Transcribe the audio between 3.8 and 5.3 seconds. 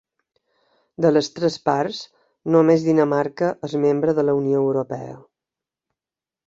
membre de la Unió Europea.